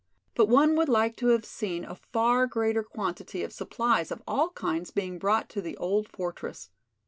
[0.33, 4.49] But one would like to have seen a far greater quantity of supplies of all
[4.49, 6.71] kinds being brought to the old fortress.